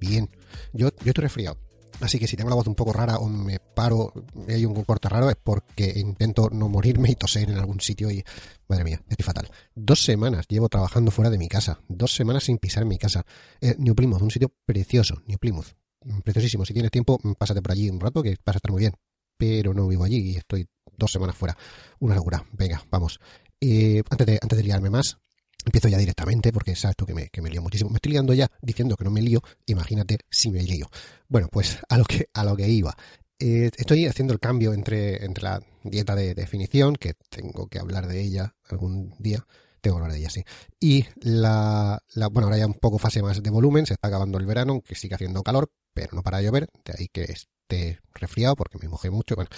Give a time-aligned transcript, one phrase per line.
[0.00, 0.30] Bien.
[0.72, 1.58] Yo, yo estoy resfriado.
[2.00, 4.12] Así que si tengo la voz un poco rara o me paro
[4.46, 8.10] y hay un corte raro es porque intento no morirme y toser en algún sitio
[8.10, 8.24] y...
[8.68, 9.50] Madre mía, estoy fatal.
[9.74, 11.80] Dos semanas llevo trabajando fuera de mi casa.
[11.88, 13.24] Dos semanas sin pisar mi casa.
[13.60, 15.22] Eh, New Plymouth, un sitio precioso.
[15.26, 15.74] New Plymouth.
[16.22, 16.64] Preciosísimo.
[16.64, 18.92] Si tienes tiempo, mm, pásate por allí un rato que vas a estar muy bien.
[19.36, 21.56] Pero no vivo allí y estoy dos semanas fuera.
[21.98, 22.44] Una locura.
[22.52, 23.18] Venga, vamos.
[23.60, 25.18] Eh, antes, de, antes de liarme más,
[25.64, 27.90] empiezo ya directamente porque sabes tú que me, me lío muchísimo.
[27.90, 30.88] Me estoy liando ya diciendo que no me lío, imagínate si me lío.
[31.28, 32.96] Bueno, pues a lo que, a lo que iba.
[33.40, 38.08] Eh, estoy haciendo el cambio entre, entre la dieta de definición, que tengo que hablar
[38.08, 39.46] de ella algún día,
[39.80, 40.42] tengo que hablar de ella, sí.
[40.80, 44.46] Y la, bueno, ahora ya un poco fase más de volumen, se está acabando el
[44.46, 48.78] verano, que sigue haciendo calor, pero no para llover, de ahí que esté resfriado porque
[48.78, 49.50] me mojé mucho, bueno,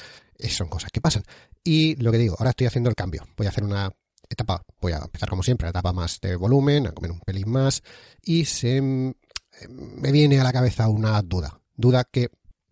[0.51, 1.23] son cosas que pasan.
[1.65, 3.91] Y lo que digo, ahora estoy haciendo el cambio, voy a hacer una
[4.31, 7.50] etapa, voy a empezar como siempre, la etapa más de volumen, a comer un pelín
[7.50, 7.83] más,
[8.23, 11.61] y se me viene a la cabeza una duda.
[11.77, 12.31] Duda que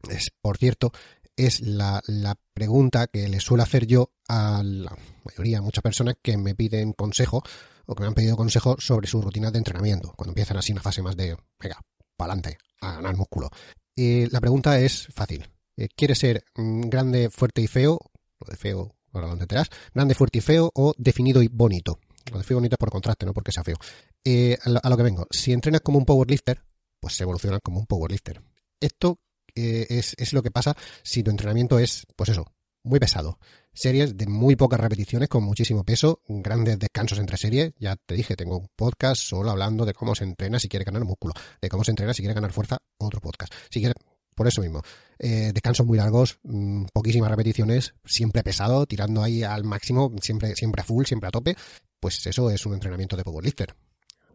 [0.09, 0.93] es, por cierto,
[1.37, 6.37] es la, la, pregunta que le suelo hacer yo a la mayoría, muchas personas que
[6.37, 7.43] me piden consejo
[7.87, 10.83] o que me han pedido consejo sobre sus rutinas de entrenamiento, cuando empiezan así una
[10.83, 11.81] fase más de, venga,
[12.17, 13.49] para adelante, a ganar músculo.
[13.97, 15.49] Eh, la pregunta es fácil.
[15.77, 18.01] Eh, ¿Quieres ser grande, fuerte y feo?
[18.41, 21.99] Lo de feo ahora lo entenderás, grande, fuerte y feo o definido y bonito.
[22.33, 23.77] Lo de bonito es por contraste, no porque sea feo.
[24.25, 26.63] Eh, a, lo, que vengo, si entrenas como un powerlifter,
[27.01, 28.43] pues se evoluciona como un powerlifter.
[28.81, 29.19] Esto
[29.55, 32.47] eh, es, es, lo que pasa si tu entrenamiento es, pues eso,
[32.83, 33.39] muy pesado.
[33.73, 37.73] Series de muy pocas repeticiones con muchísimo peso, grandes descansos entre series.
[37.79, 41.05] Ya te dije, tengo un podcast solo hablando de cómo se entrena si quiere ganar
[41.05, 43.53] músculo, de cómo se entrena si quiere ganar fuerza, otro podcast.
[43.71, 43.95] Si quiere,
[44.39, 44.81] por eso mismo.
[45.19, 50.81] Eh, descansos muy largos, mmm, poquísimas repeticiones, siempre pesado, tirando ahí al máximo, siempre, siempre
[50.81, 51.57] a full, siempre a tope.
[51.99, 53.75] Pues eso es un entrenamiento de powerlifter.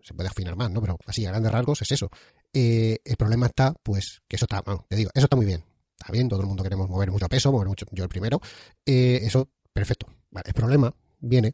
[0.04, 0.82] Se puede afinar más, ¿no?
[0.82, 2.10] Pero así, a grandes rasgos es eso.
[2.52, 5.64] Eh, el problema está, pues, que eso está, bueno, te digo, eso está muy bien.
[5.98, 8.42] Está bien, todo el mundo queremos mover mucho peso, mover mucho, yo el primero.
[8.86, 10.08] Eh, eso, perfecto.
[10.44, 11.54] El problema viene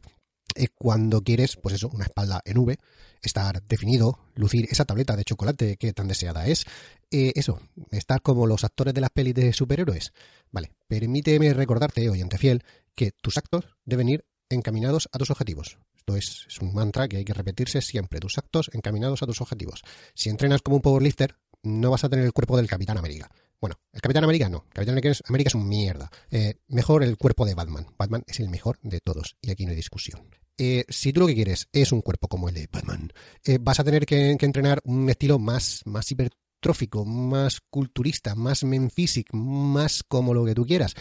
[0.54, 2.78] eh, cuando quieres, pues eso, una espalda en V,
[3.22, 6.64] estar definido, lucir esa tableta de chocolate que tan deseada es,
[7.10, 10.12] eh, eso, estar como los actores de las pelis de superhéroes.
[10.50, 15.78] Vale, permíteme recordarte, oyente fiel, que tus actos deben ir encaminados a tus objetivos.
[15.96, 19.40] Esto es, es un mantra que hay que repetirse siempre, tus actos encaminados a tus
[19.40, 19.82] objetivos.
[20.14, 23.30] Si entrenas como un powerlifter, no vas a tener el cuerpo del Capitán América.
[23.60, 24.64] Bueno, el Capitán América no.
[24.68, 24.92] El Capitán
[25.28, 26.10] América es, un mierda.
[26.30, 27.86] Eh, mejor el cuerpo de Batman.
[27.98, 30.22] Batman es el mejor de todos y aquí no hay discusión.
[30.56, 33.12] Eh, si tú lo que quieres es un cuerpo como el de Batman,
[33.44, 39.32] eh, vas a tener que, entrenar un estilo más, más hipertrófico, más culturista, más menfisic,
[39.32, 40.94] más como lo que tú quieras.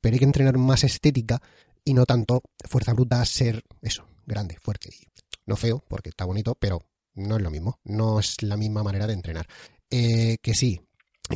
[0.00, 1.40] Pero hay que entrenar más estética
[1.84, 5.06] y no tanto fuerza bruta, ser eso, grande, fuerte y
[5.46, 6.82] no feo, porque está bonito, pero
[7.14, 7.80] no es lo mismo.
[7.84, 9.46] No es la misma manera de entrenar.
[9.88, 10.80] Que sí,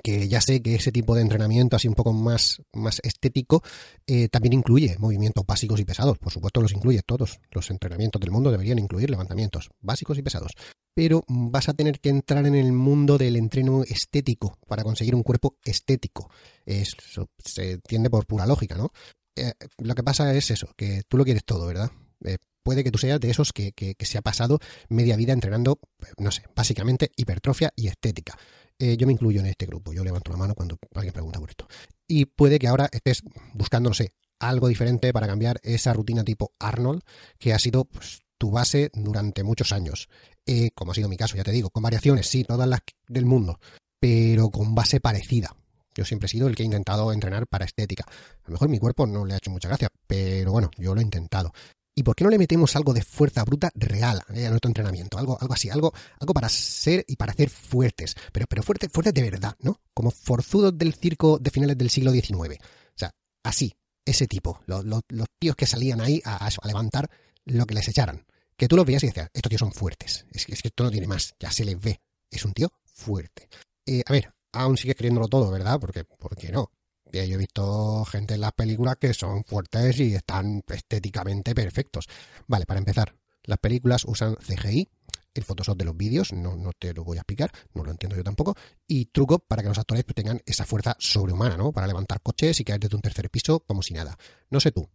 [0.03, 3.63] que ya sé que ese tipo de entrenamiento así un poco más, más estético
[4.07, 6.19] eh, también incluye movimientos básicos y pesados.
[6.19, 7.41] Por supuesto los incluye todos.
[7.51, 10.53] Los entrenamientos del mundo deberían incluir levantamientos básicos y pesados.
[10.95, 15.23] Pero vas a tener que entrar en el mundo del entreno estético para conseguir un
[15.23, 16.31] cuerpo estético.
[16.65, 18.93] Eso se entiende por pura lógica, ¿no?
[19.37, 21.91] Eh, lo que pasa es eso, que tú lo quieres todo, ¿verdad?
[22.25, 24.59] Eh, puede que tú seas de esos que, que, se ha pasado
[24.89, 25.81] media vida entrenando,
[26.19, 28.37] no sé, básicamente hipertrofia y estética.
[28.83, 31.51] Eh, yo me incluyo en este grupo, yo levanto la mano cuando alguien pregunta por
[31.51, 31.69] esto.
[32.09, 36.55] Y puede que ahora estés buscando, no sé, algo diferente para cambiar esa rutina tipo
[36.59, 37.03] Arnold,
[37.39, 40.09] que ha sido pues, tu base durante muchos años.
[40.47, 43.27] Eh, como ha sido mi caso, ya te digo, con variaciones, sí, todas las del
[43.27, 43.61] mundo,
[44.01, 45.55] pero con base parecida.
[45.95, 48.05] Yo siempre he sido el que he intentado entrenar para estética.
[48.09, 51.03] A lo mejor mi cuerpo no le ha hecho mucha gracia, pero bueno, yo lo
[51.03, 51.53] he intentado.
[51.95, 55.19] ¿Y por qué no le metemos algo de fuerza bruta real eh, a nuestro entrenamiento?
[55.19, 59.13] Algo, algo así, algo, algo para ser y para hacer fuertes, pero, pero fuertes, fuertes
[59.13, 59.81] de verdad, ¿no?
[59.93, 62.59] Como forzudos del circo de finales del siglo XIX.
[62.61, 63.11] O sea,
[63.45, 65.03] así, ese tipo, los, los,
[65.39, 67.11] tíos que salían ahí a, a, levantar
[67.45, 68.25] lo que les echaran.
[68.57, 70.91] Que tú los veías y decías, estos tíos son fuertes, es, es que esto no
[70.91, 72.01] tiene más, ya se les ve,
[72.31, 73.49] es un tío fuerte.
[73.87, 75.81] Eh, a ver, aún sigues creyéndolo todo, ¿verdad?
[75.81, 76.71] Porque, ¿por qué no?
[77.13, 82.07] Yo he visto gente en las películas que son fuertes y están estéticamente perfectos.
[82.47, 83.15] Vale, para empezar,
[83.45, 84.89] las películas usan CGI.
[85.29, 88.17] decir Photoshop de los vídeos, no, no te lo voy a explicar, no lo entiendo
[88.17, 91.73] yo tampoco, y truco para que los actores tengan esa fuerza sobrehumana, ¿no?
[91.73, 94.17] Para levantar coches y caer desde un tercer piso como si nada.
[94.51, 94.89] No sé tú,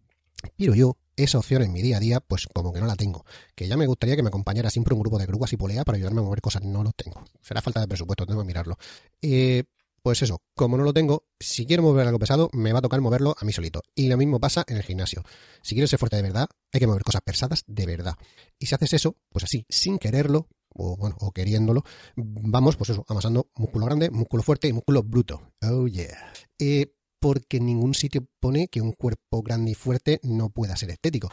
[0.58, 3.26] pero yo esa opción en mi día a día, pues como que no la tengo.
[3.56, 5.96] Que ya me gustaría que me acompañara siempre un grupo de grúas y polea para
[5.96, 6.64] ayudarme a mover cosas.
[6.64, 7.24] No lo tengo.
[7.42, 8.78] Será falta de presupuesto, tengo que mirarlo.
[9.22, 9.64] Eh,
[10.06, 13.02] pues eso, como no lo tengo, si quiero mover algo pesado, me va a tocar
[13.02, 13.81] moverlo a mí solito.
[13.96, 15.24] Y lo mismo pasa en el gimnasio.
[15.63, 18.13] Si quieres ser fuerte de verdad, hay que mover cosas pesadas de verdad.
[18.60, 21.84] Y si haces eso, pues así, sin quererlo, o bueno, o queriéndolo,
[22.18, 25.42] vamos, pues eso, amasando músculo grande, músculo fuerte y músculo bruto.
[25.63, 26.34] Oh yeah.
[26.60, 30.92] Eh, porque en ningún sitio pone que un cuerpo grande y fuerte no pueda ser
[30.92, 31.31] estético.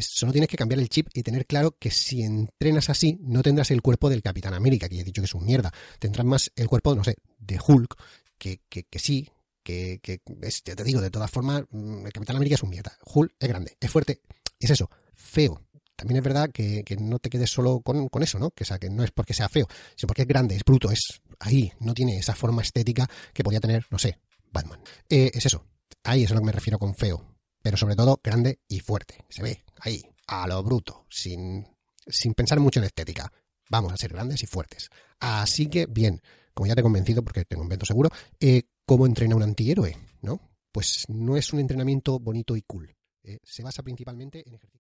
[0.00, 3.70] Solo tienes que cambiar el chip y tener claro que si entrenas así, no tendrás
[3.70, 5.72] el cuerpo del Capitán América, que he dicho que es un mierda.
[5.98, 7.96] Tendrás más el cuerpo, no sé, de Hulk,
[8.38, 9.28] que, que, sí,
[9.62, 12.70] que, que es, ya te digo, de todas formas, mm, el Capitán América es un
[12.70, 12.96] mierda.
[13.04, 14.20] Hulk es grande, es fuerte,
[14.58, 15.60] es eso, feo.
[15.96, 18.50] También es verdad que, no te quedes solo con, eso, ¿no?
[18.52, 19.66] Que, sea, que no es porque sea feo,
[19.96, 23.60] sino porque es grande, es bruto, es ahí, no tiene esa forma estética que podía
[23.60, 24.18] tener, no sé,
[24.50, 24.80] Batman.
[25.10, 25.66] Eh, es eso,
[26.04, 27.29] ahí es a lo que me refiero con feo,
[27.62, 29.24] pero sobre todo grande y fuerte.
[29.28, 31.66] Se ve ahí, a lo bruto, sin,
[32.06, 33.30] sin pensar mucho en estética.
[33.68, 34.90] Vamos a ser grandes y fuertes.
[35.20, 36.20] Así que, bien,
[36.54, 38.10] como ya te he convencido, porque te convenzo seguro,
[38.40, 39.96] eh, ¿cómo entrena un antihéroe?
[40.22, 40.40] ¿No?
[40.72, 42.94] Pues no es un entrenamiento bonito y cool.
[43.22, 44.80] Eh, se basa principalmente en ejercicio.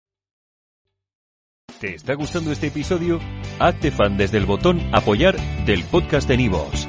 [1.80, 3.20] ¿Te está gustando este episodio?
[3.58, 5.36] Hazte fan desde el botón Apoyar
[5.66, 6.88] del podcast de Nivos.